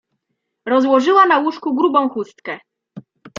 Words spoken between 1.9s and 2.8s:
chustkę.